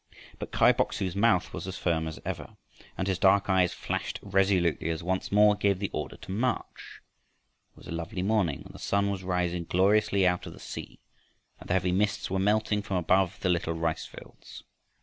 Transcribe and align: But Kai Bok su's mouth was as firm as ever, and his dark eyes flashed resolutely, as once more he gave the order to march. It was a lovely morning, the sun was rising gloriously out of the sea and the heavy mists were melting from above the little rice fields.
But 0.39 0.51
Kai 0.51 0.71
Bok 0.71 0.93
su's 0.93 1.15
mouth 1.15 1.53
was 1.53 1.67
as 1.67 1.77
firm 1.77 2.07
as 2.07 2.19
ever, 2.25 2.57
and 2.97 3.07
his 3.07 3.19
dark 3.19 3.51
eyes 3.51 3.71
flashed 3.71 4.17
resolutely, 4.23 4.89
as 4.89 5.03
once 5.03 5.31
more 5.31 5.53
he 5.53 5.59
gave 5.59 5.77
the 5.77 5.91
order 5.93 6.17
to 6.17 6.31
march. 6.31 7.01
It 7.73 7.77
was 7.77 7.87
a 7.87 7.91
lovely 7.91 8.23
morning, 8.23 8.67
the 8.71 8.79
sun 8.79 9.11
was 9.11 9.21
rising 9.23 9.65
gloriously 9.65 10.25
out 10.25 10.47
of 10.47 10.53
the 10.53 10.59
sea 10.59 10.97
and 11.59 11.69
the 11.69 11.73
heavy 11.73 11.91
mists 11.91 12.31
were 12.31 12.39
melting 12.39 12.81
from 12.81 12.97
above 12.97 13.41
the 13.41 13.49
little 13.49 13.75
rice 13.75 14.07
fields. 14.07 14.63